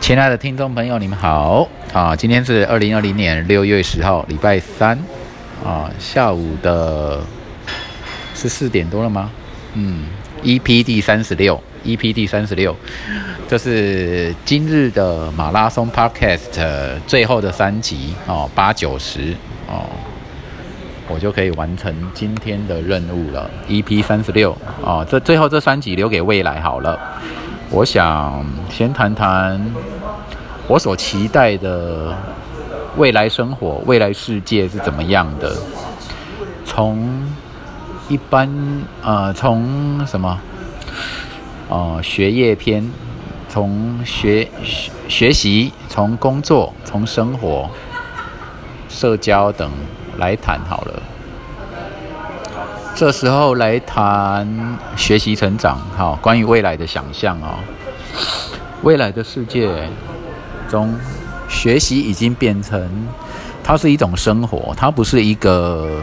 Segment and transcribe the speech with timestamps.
[0.00, 2.16] 亲爱的听众朋友，你们好啊！
[2.16, 4.98] 今天是二零二零年六月十号，礼拜三
[5.64, 7.20] 啊，下午的
[8.34, 9.30] 是四点多了吗？
[9.74, 10.06] 嗯
[10.42, 12.74] ，EP 第三十六，EP 第三十六，
[13.46, 19.34] 这是今日的马拉松 Podcast 最后的三集哦，八九十
[19.68, 19.86] 哦，
[21.06, 23.48] 我就可以完成今天的任务了。
[23.68, 26.98] EP 三十六哦，这最后这三集留给未来好了。
[27.72, 29.60] 我想先谈谈
[30.66, 32.12] 我所期待的
[32.96, 35.56] 未来生活、未来世界是怎么样的。
[36.64, 37.30] 从
[38.08, 38.50] 一般
[39.02, 40.36] 呃，从什么
[41.68, 42.90] 呃学业篇，
[43.48, 47.70] 从学学学习，从工作，从生活、
[48.88, 49.70] 社交等
[50.18, 51.02] 来谈好了。
[53.00, 54.46] 这时候来谈
[54.94, 57.54] 学习成长，好，关于未来的想象哦。
[58.82, 59.88] 未来的世界
[60.68, 60.94] 中，
[61.48, 63.08] 学习已经变成，
[63.64, 66.02] 它是一种生活，它不是一个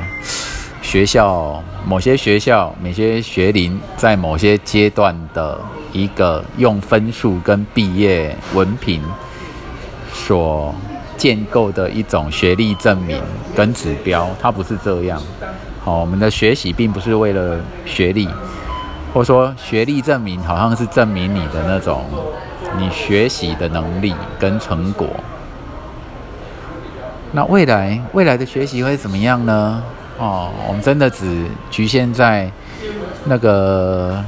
[0.81, 9.03] 学校某些学校、某些学龄在某些阶段的一个用分数跟毕业文凭
[10.11, 10.73] 所
[11.15, 13.21] 建构的一种学历证明
[13.55, 15.21] 跟指标，它不是这样。
[15.87, 18.27] 哦，我们的学习并不是为了学历，
[19.13, 22.03] 或者说学历证明好像是证明你的那种
[22.77, 25.07] 你学习的能力跟成果。
[27.31, 29.81] 那未来未来的学习会怎么样呢？
[30.17, 32.51] 哦，我们真的只局限在
[33.23, 34.21] 那个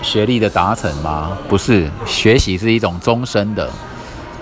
[0.00, 1.36] 学历的达成吗？
[1.46, 3.68] 不是，学习是一种终身的，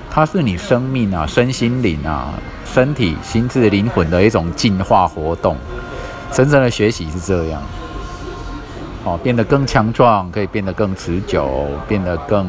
[0.08, 2.32] 它是你生命啊、身心灵啊、
[2.64, 5.56] 身体、心智、灵魂的一种进化活动。
[6.32, 7.62] 真正的学习是这样，
[9.04, 12.46] 哦，变得更强壮，可以变得更持久，变得更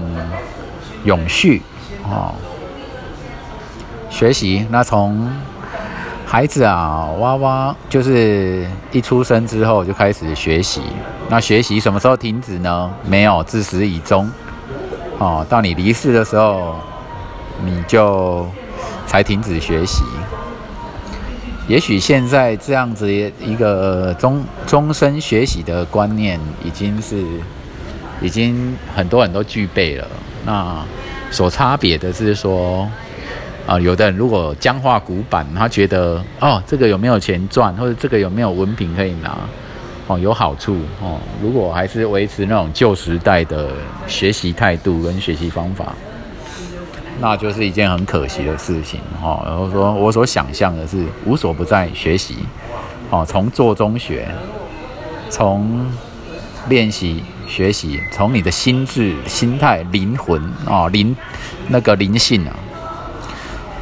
[1.04, 1.62] 永续，
[2.04, 2.34] 哦。
[4.10, 5.32] 学习，那从
[6.26, 10.82] 孩子啊，娃娃就是一出生之后就开始学习。
[11.30, 12.92] 那学习什么时候停止呢？
[13.06, 14.30] 没有，自始以终。
[15.18, 16.76] 哦，到你离世的时候，
[17.64, 18.46] 你就
[19.08, 20.04] 才停止学习。
[21.72, 27.24] 也许现在这样子一个终终身学习的观念，已经是
[28.22, 30.06] 已经很多人都具备了。
[30.46, 30.86] 那
[31.32, 32.86] 所差别的是说，
[33.66, 39.38] 啊，有的人如果僵化古板，他觉得哦，这个有没有钱赚，或者这个有没有文凭可以拿，
[40.08, 41.22] 哦，有好处哦。
[41.42, 43.70] 如果还是维持那种旧时代的
[44.08, 45.96] 学习态度跟学习方法。
[47.22, 49.44] 那就是一件很可惜的事情哈。
[49.46, 52.40] 然后说，我所想象的是无所不在学习，
[53.12, 54.28] 哦，从做中学，
[55.30, 55.86] 从
[56.68, 61.16] 练习学习，从你的心智、心态、灵魂哦灵
[61.68, 62.56] 那个灵性啊，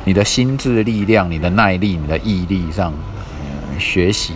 [0.04, 2.94] 你的心智力量、你的耐力、你的毅力上
[3.80, 4.34] 学习。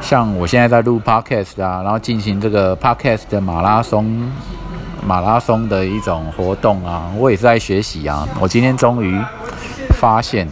[0.00, 4.30] 像我现在在录 podcast 啊，然后进行这个 podcast 的马拉松。
[5.06, 8.28] 马拉松的一种活动啊，我也是在学习啊。
[8.40, 9.16] 我今天终于
[10.00, 10.48] 发现，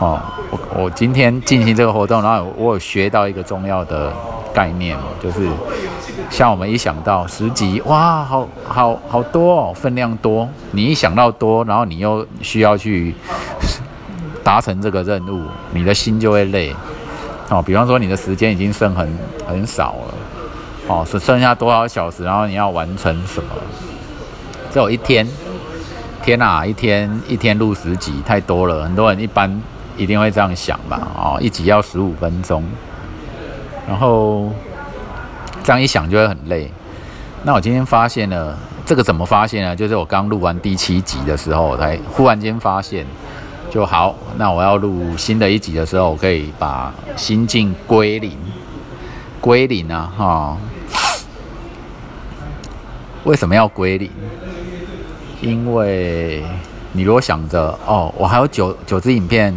[0.00, 0.20] 哦，
[0.50, 4.12] 我我今天进行这个活动，然后我有学到一个重要的
[4.52, 5.48] 概念，就是
[6.28, 10.48] 像我们一想到十级，哇，好好好多哦，分量多。
[10.72, 13.14] 你一想到多，然后你又需要去
[14.42, 16.74] 达成这个任务，你的心就会累。
[17.50, 19.08] 哦，比方说你的时间已经剩很
[19.46, 20.14] 很少了。
[20.90, 22.24] 哦，是剩下多少小时？
[22.24, 23.48] 然后你要完成什么？
[24.72, 25.24] 只有一天，
[26.20, 26.66] 天哪！
[26.66, 29.62] 一天一天录十集太多了，很多人一般
[29.96, 31.06] 一定会这样想吧？
[31.16, 32.64] 哦，一集要十五分钟，
[33.86, 34.50] 然后
[35.62, 36.68] 这样一想就会很累。
[37.44, 39.76] 那我今天发现了这个怎么发现呢？
[39.76, 43.06] 就是我刚录完第七集的时候，才忽然间发现，
[43.70, 44.16] 就好。
[44.36, 48.36] 那我要录新的一集的时候，我可以把心境归零，
[49.40, 50.56] 归零啊，哈。
[53.24, 54.10] 为什么要归零？
[55.40, 56.42] 因为
[56.92, 59.54] 你如果想着哦，我还有九九支影片，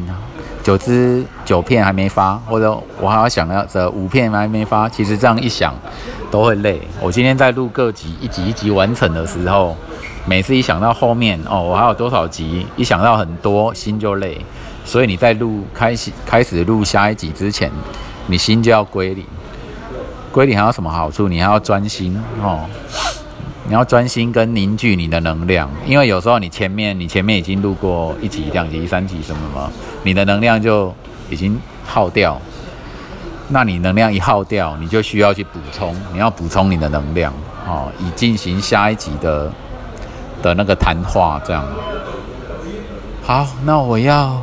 [0.62, 5.74] 九支九片还没发，或者我还要想要着五片还没发，其实这样一想
[6.30, 6.82] 都会累。
[7.02, 9.76] 我今天在录各集一集一集完成的时候，
[10.26, 14.40] 每次一想到后面哦，我还有多少集，一想到很多，心就累。
[14.86, 17.72] 所以你在录开始开始录下一集之前，
[18.28, 19.26] 你心就要归零。
[20.32, 21.28] 归零还有什么好处？
[21.28, 22.62] 你还要专心哦。
[23.66, 29.72] 你要专心跟凝聚你的能量，因为有时候你前面你前面已经录过一集、两集、三集什么嘛，
[30.04, 30.94] 你的能量就
[31.30, 32.40] 已经耗掉。
[33.50, 37.32] 那你能量一耗掉，你就需要去补充，你要补充你的能量
[37.68, 39.52] 哦，以进行下一集的
[40.42, 41.64] 的那个谈话，这样。
[43.22, 44.42] 好，那我要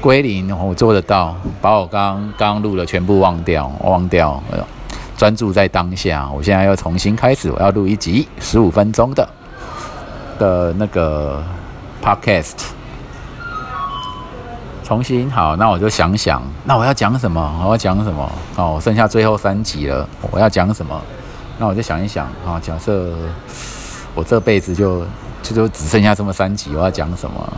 [0.00, 4.42] 归零，我做得到，把我刚刚录的全部忘掉，忘掉，
[5.16, 6.28] 专注在当下。
[6.34, 9.28] 我现在要重新开始，我要录一集十五分钟的
[10.38, 11.42] 的那个
[12.02, 12.54] podcast。
[14.82, 17.62] 重新好，那我就想想，那我要讲什么？
[17.64, 18.30] 我要讲什么？
[18.56, 21.00] 哦，我剩下最后三集了，我要讲什么？
[21.58, 23.14] 那我就想一想啊，假设
[24.14, 25.00] 我这辈子就
[25.42, 27.52] 就就只剩下这么三集，我要讲什么？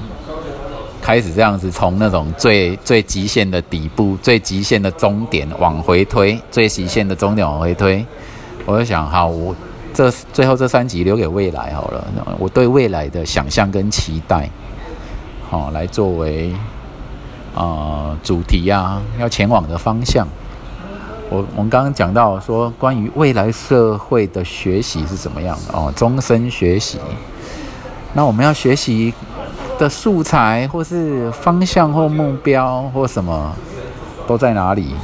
[1.07, 8.05] 开始这样子从那种最最极限的底部、最极限的终点往回推，最极限的终点往回推。
[8.65, 9.55] 我就想，好，我
[9.95, 12.05] 这最后这三集留给未来好了。
[12.41, 14.51] 我对未来的想象跟期待，
[15.49, 16.53] 好，来作为。
[17.55, 20.29] 呃，主题啊，要前往的方向。
[21.31, 26.99] 我我们刚刚讲到说，关于未来社会的学习是怎么样的哦，终身学习。
[28.13, 29.15] 那我们要学习
[29.79, 33.55] 的素材，或是方向或目标或什么，
[34.27, 34.95] 都在哪里？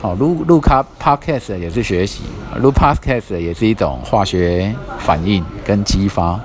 [0.00, 2.22] 哦，录录卡 podcast 也是学习，
[2.60, 6.38] 录 podcast 也是一种化学反应跟激发，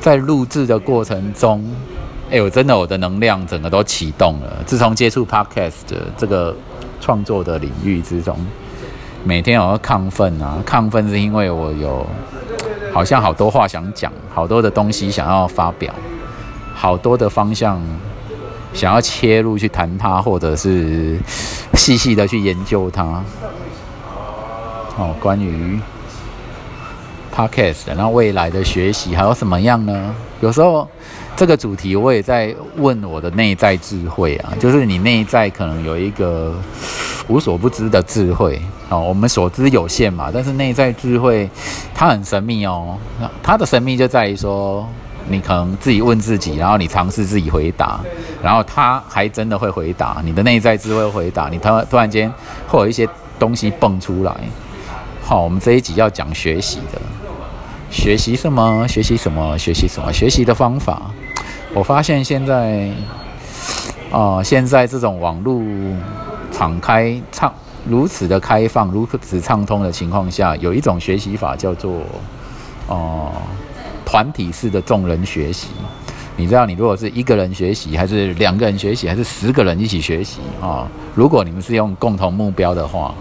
[0.00, 1.64] 在录制的过程中。
[2.30, 4.58] 哎，我真的我的能量整个都启动了。
[4.66, 5.72] 自从接触 podcast
[6.16, 6.54] 这个
[7.00, 8.36] 创作的领域之中，
[9.24, 10.58] 每天我要亢奋啊！
[10.66, 12.04] 亢奋是因为我有
[12.92, 15.94] 好像好多话想讲，好多的东西想要发表，
[16.80, 17.82] 好多的方向
[18.72, 21.18] 想要切入去谈它，或者是
[21.74, 23.02] 细细的去研究它。
[24.96, 25.78] 哦，关于
[27.34, 30.14] podcast，然后未来的学习还有什么样呢？
[30.40, 30.86] 有时候。
[31.38, 36.52] 这个主题我也在问我的内在智慧啊，就是你内在可能有一个
[37.28, 41.48] 无所不知的智慧哦，我们所知有限嘛，但是内在智慧
[41.94, 42.98] 它很神秘哦，
[43.40, 44.84] 它的神秘就在于说，
[45.28, 48.00] 你可能自己问自己，然后你尝试自己回答，
[48.42, 52.32] 然后他还真的会回答，你的内在智慧回答，你突突然间
[52.66, 53.08] 会有一些
[53.38, 54.34] 东西蹦出来。
[55.22, 57.00] 好，我们这一集要讲学习的，
[57.90, 58.86] 学习什么？
[58.88, 59.58] 学习什么？
[59.58, 60.12] 学习什么？
[60.12, 61.02] 学习的方法。
[61.74, 62.90] 我发现现在，
[64.10, 65.60] 啊，现在这种网络
[66.50, 67.52] 敞开畅
[67.86, 72.00] 如此的开放、如此畅通的情况下，有一种学习法叫做，
[72.86, 73.32] 哦，
[74.08, 75.68] 团体式的众人学习。
[76.34, 80.88] 你知道，你如果是一个人学习，还是两个人学习，还是十个人一起学习啊？
[81.14, 83.14] 如果你们是用共同目标的话，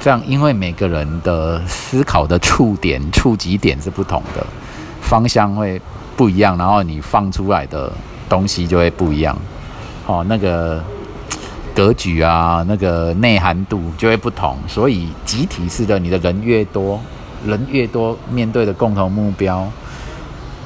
[0.00, 4.44] 这样，因为每个人的思考的触点、触及点是不同的，
[5.00, 5.80] 方向会。
[6.14, 7.90] 不一样，然后你放出来的
[8.28, 9.36] 东西就会不一样，
[10.06, 10.80] 哦，那个
[11.74, 14.56] 格局啊，那个内涵度就会不同。
[14.68, 17.00] 所以集体式的，你的人越多，
[17.46, 19.66] 人越多，面对的共同目标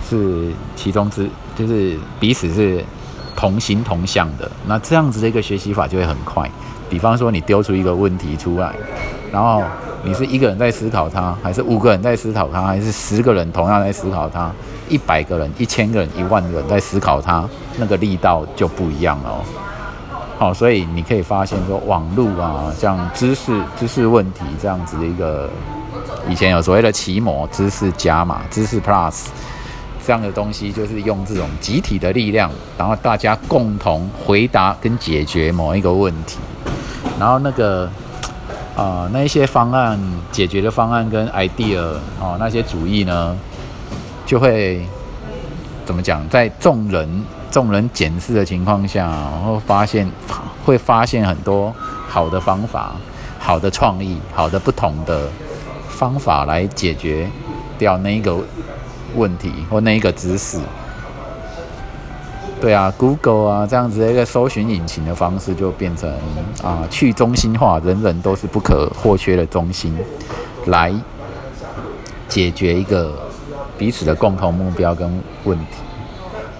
[0.08, 2.84] 是其中之，就是彼此是
[3.34, 4.50] 同心同向的。
[4.66, 6.50] 那这样子的一个学习法就会很快。
[6.88, 8.72] 比方说，你丢出一个问题出来，
[9.32, 9.60] 然后
[10.04, 14.50] 你是一个人在思考它，还是五个人在思考它，还是十个人同样在思考它？
[14.88, 17.44] 一百个人、一千个人、一万个人在思考它，
[17.76, 19.44] 那个力道就不一样了。
[20.38, 25.50] 好，所以你可以发现说，网络啊，像知识、知识问题这样子的一个，
[26.28, 29.24] 以前有所谓的奇摩知识加嘛、知识 Plus
[30.06, 32.48] 这样的东西，就是用这种集体的力量，
[32.78, 36.38] 然后大家共同回答跟解决某一个问题，
[37.18, 37.90] 然后那个
[38.76, 39.98] 啊，那一些方案
[40.30, 41.80] 解决的方案跟 idea
[42.20, 43.36] 哦，那些主意呢？
[44.24, 44.86] 就会
[45.84, 46.28] 怎么讲？
[46.28, 50.08] 在众人众人检视的情况下，然后发现
[50.64, 51.74] 会发现很多
[52.08, 52.94] 好的方法、
[53.40, 55.28] 好的创意、好的不同的
[55.88, 57.28] 方法来解决
[57.76, 58.36] 掉那一个
[59.16, 60.60] 问题或那一个知识。
[62.60, 66.08] 对啊，Google 啊这样子的一个搜寻引擎的方式，就变成
[66.62, 69.96] 啊去中心化，人人都是不可或缺的中心，
[70.66, 70.94] 来
[72.28, 73.26] 解决一个。
[73.78, 75.06] 彼此的共同目标跟
[75.44, 75.66] 问题，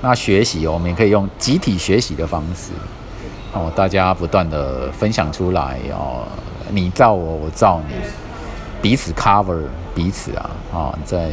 [0.02, 2.72] 那学习我们也可以用集体学习的方式，
[3.54, 6.28] 哦，大家不断的分享出来哦，
[6.68, 7.94] 你照我，我照你，
[8.82, 9.62] 彼此 cover
[9.94, 11.30] 彼此啊，啊，在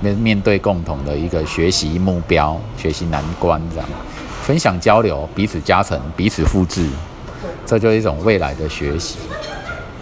[0.00, 3.88] 面面对共同的一个学习目标、学习难关这样，
[4.42, 6.88] 分享交流，彼此加成，彼此复制，
[7.64, 9.16] 这就是一种未来的学习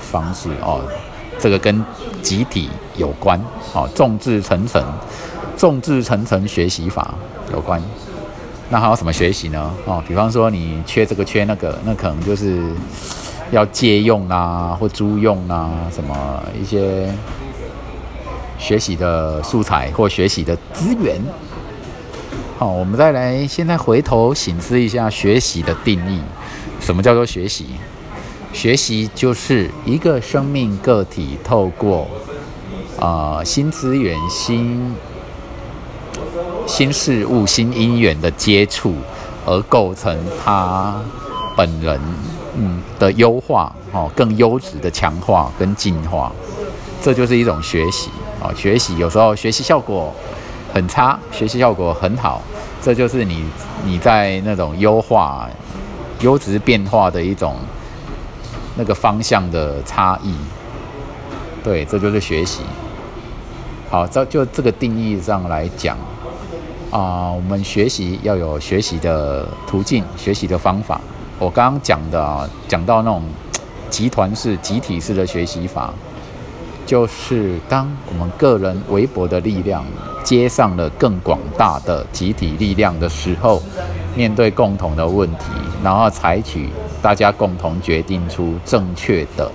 [0.00, 0.80] 方式哦。
[1.38, 1.84] 这个跟
[2.22, 3.40] 集体有关，
[3.72, 4.82] 哦，众志成城，
[5.56, 7.14] 众志成城学习法
[7.52, 7.82] 有关。
[8.68, 9.70] 那还有什么学习呢？
[9.84, 12.62] 哦，比方说你缺这个缺那个，那可能就是
[13.50, 17.12] 要借用啊，或租用啊，什么一些
[18.58, 21.20] 学习的素材或学习的资源。
[22.58, 26.20] 好，我们再来，现在回头醒思一下学习的定义。
[26.80, 27.66] 什么叫做学习？
[28.52, 32.06] 学习就是一个生命个体透过
[33.00, 34.94] 啊新资源、新
[36.66, 38.94] 新事物、新因缘的接触，
[39.46, 41.00] 而构成他
[41.56, 41.98] 本人
[42.56, 46.30] 嗯的优化哦，更优质的强化跟进化。
[47.00, 48.10] 这就是一种学习
[48.42, 48.50] 啊！
[48.56, 50.12] 学习有时候学习效果
[50.74, 52.42] 很差，学习效果很好。
[52.82, 53.44] 这就是你
[53.84, 55.48] 你在那种优化、
[56.20, 57.54] 优质变化的一种
[58.76, 60.34] 那个方向的差异，
[61.62, 62.62] 对，这就是学习。
[63.88, 65.96] 好，这就这个定义上来讲
[66.90, 71.00] 啊，我们学习要有学习的途径、学习的方法。
[71.38, 73.22] 我刚刚讲的，讲到那种
[73.90, 75.92] 集团式、集体式的学习法，
[76.92, 79.82] 就是当我们个人微薄的力量。
[80.22, 83.60] 接上了更广大的集体力量的时候，
[84.14, 85.46] 面对共同的问题，
[85.82, 86.68] 然后采取
[87.02, 89.50] 大家共同决定出正确的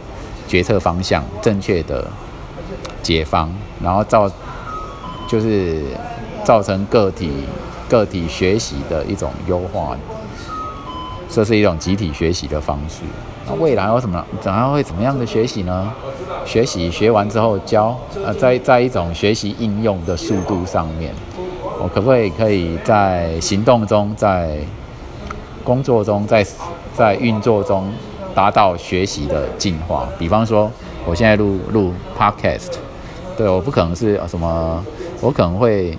[0.45, 2.05] 决策方向、正确的
[3.01, 3.49] 解方，
[3.81, 4.29] 然后造
[5.25, 5.83] 就是
[6.43, 7.31] 造成个体
[7.87, 9.95] 个体学习的一种优化，
[11.37, 13.03] 这是一种集体学习的方式。
[13.45, 14.25] 那未来有什么？
[14.41, 15.93] 怎样会怎么样的学习呢？
[16.43, 21.13] 学习学完之后教，呃，在在一种学习应用的速度上面，
[21.79, 24.57] 我可不可以可以在行动中，在
[25.63, 26.43] 工作中，在
[26.95, 27.87] 在运作中
[28.33, 30.09] 达到学习的进化？
[30.17, 30.71] 比方说，
[31.05, 32.71] 我现在录录 podcast，
[33.37, 34.83] 对，我不可能是什么，
[35.21, 35.95] 我可能会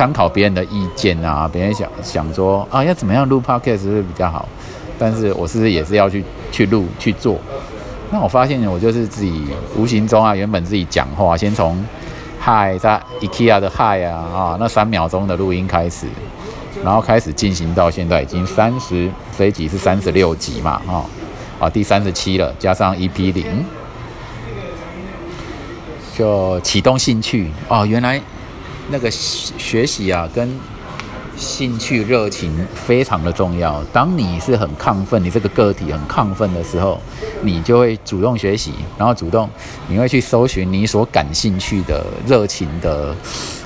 [0.00, 4.48] 参考别人的意见啊，别人想想说啊，要怎么样录 podcast 是比较好，
[4.98, 6.24] 但是我是不是也是要去？
[6.50, 7.38] 去录去做，
[8.10, 9.44] 那我发现我就是自己
[9.76, 11.84] 无形中啊，原本自己讲话，先从
[12.38, 16.06] 嗨在 IKEA 的嗨啊啊那三秒钟的录音开始，
[16.82, 21.04] 然后开始进行到现在已经三十这一集是三十六集嘛啊
[21.60, 23.44] 啊第三十七了，加上 EP 零，
[26.16, 28.18] 就启动兴趣哦，原来
[28.90, 30.48] 那个学习啊跟。
[31.36, 33.82] 兴趣热情非常的重要。
[33.94, 37.00] 当你是很亢奋，你这个个体很亢奋的时候，
[37.40, 39.48] 你就会主动学习，然后主动
[39.88, 43.16] 你会去搜寻你所感兴趣的热情的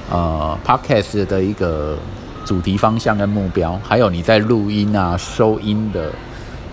[0.09, 1.99] 呃 podcast 的一个
[2.45, 6.13] 主题方向跟目标，还有你在录音啊收音的，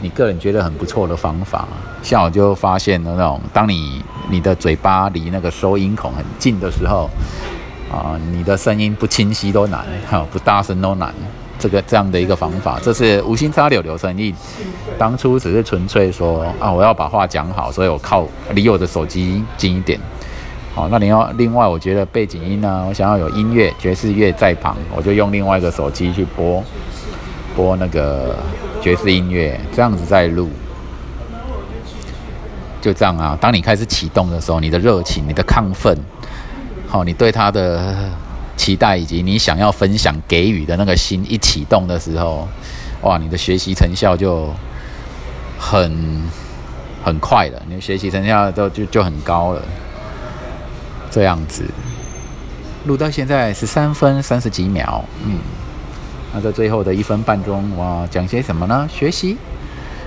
[0.01, 1.67] 你个人觉得很不错的方法。
[2.03, 7.09] 像我就发现了那种，当你你的嘴巴离那个收音孔很近的时候。
[7.91, 11.13] 啊，你的声音不清晰都难，哈，不大声都难。
[11.59, 14.33] 这个这样的一个方法，这是无心插柳柳成荫。
[14.97, 19.99] 当初只是纯粹说啊，我要把话讲好，所以我靠离我的手机近一点。
[20.73, 26.63] 好，那你要另外，我觉得背景音呢，我想要有音乐爵士乐在旁，我就用另外一个手机去播
[27.55, 28.35] 播那个
[28.81, 30.49] 爵士音乐，这样子在录。
[32.81, 35.95] 就这样啊，当你开始启动的时候，你的热情，你的亢奋。
[36.91, 38.09] 好，你对他的
[38.57, 42.45] 期待以及你想要分享、给予的那个心一启动的时候，
[43.03, 44.53] 哇，你的学习成效就
[45.57, 46.21] 很
[47.01, 49.61] 很快了，你的学习成效都就就很高了。
[51.09, 51.63] 这样子，
[52.85, 55.39] 录到现在十三分三十几秒，嗯，
[56.33, 58.85] 那在最后的一分半钟，哇，讲些什么呢？
[58.91, 59.37] 学习，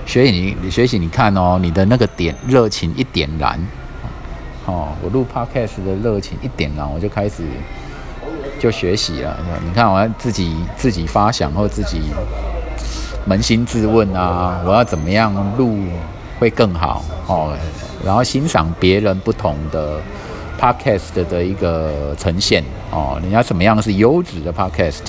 [0.05, 3.59] 学习，你学习，你看哦，你的那个点热情一点燃。
[4.65, 7.43] 哦，我录 podcast 的热情一点燃，我就开始
[8.59, 9.37] 就学习了。
[9.63, 12.01] 你看，我要自己自己发想，或自己
[13.27, 15.77] 扪心自问啊，我要怎么样录
[16.39, 17.03] 会更好？
[17.27, 17.55] 哦，
[18.03, 19.99] 然后欣赏别人不同的
[20.59, 22.63] podcast 的一个呈现。
[22.91, 25.01] 哦，人家怎么样是优质的 podcast？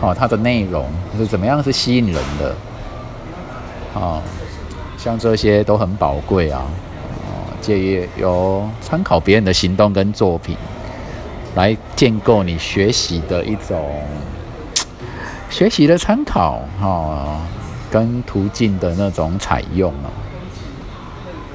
[0.00, 0.86] 哦，它的内容
[1.18, 2.54] 是怎么样是吸引人的？
[3.94, 4.22] 哦，
[4.96, 6.62] 像这些都很宝贵啊。
[7.64, 10.54] 借由参考别人的行动跟作品，
[11.54, 14.02] 来建构你学习的一种
[15.48, 17.40] 学习的参考哈，
[17.90, 20.12] 跟途径的那种采用啊，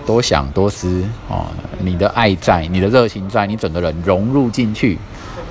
[0.03, 1.45] 多想多思哦，
[1.77, 4.97] 你的爱在，你的热情在，你整个人融入进去，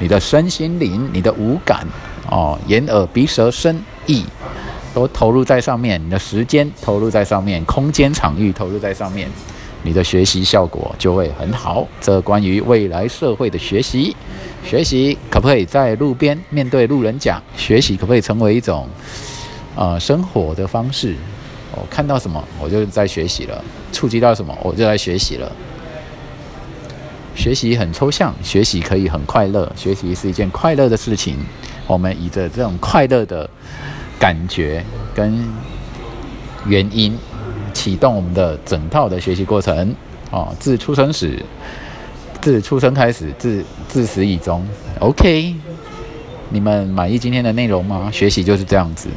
[0.00, 1.86] 你的身心灵，你的五感
[2.28, 4.24] 哦，眼耳鼻舌身意
[4.92, 9.28] 都投入在上面，你的时间投入在上面，空间场域投入在上面。
[9.82, 11.86] 你的学习效果就会很好。
[12.00, 14.14] 这关于未来社会的学习，
[14.64, 17.42] 学习可不可以在路边面对路人讲？
[17.56, 18.88] 学习可不可以成为一种
[19.76, 21.14] 呃生活的方式？
[21.72, 25.52] 我看到什么，我就在学习了；触及到什么，我就在学习了。
[27.36, 31.36] 学习很抽象，学习可以很快乐，学习是一件快乐的事情。
[31.86, 33.48] 我们以着这种快乐的
[34.18, 35.46] 感觉跟
[36.66, 37.16] 原因，
[37.78, 39.94] 启动我们的整套的学习过程。
[40.32, 41.40] 哦，自出生始，
[42.40, 44.66] 自出生开始，自自始以终。
[44.98, 45.54] OK，
[46.50, 48.10] 你们满意今天的内容吗？
[48.12, 49.08] 学习就是这样子，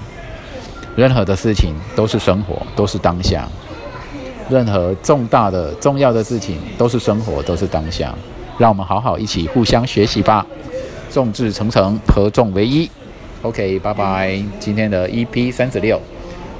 [0.95, 3.47] 任何的事情都是生活，都是当下。
[4.47, 8.13] 任何重大的、重要的事情都是生活，都是当下。
[8.59, 10.45] 让我们好好一起互相学习吧，
[11.09, 12.87] 众志成城，合众为一。
[13.41, 14.39] OK，拜拜。
[14.59, 15.99] 今天的 EP 三十六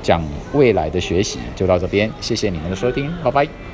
[0.01, 3.70] 讲未来的学习就到这边，谢谢你们的收听，拜拜。